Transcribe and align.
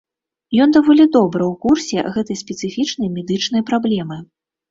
Ён 0.63 0.69
даволі 0.77 1.05
добра 1.15 1.43
ў 1.51 1.59
курсе 1.65 2.05
гэтай 2.15 2.39
спецыфічнай 2.43 3.09
медычнай 3.17 3.61
праблемы. 3.71 4.17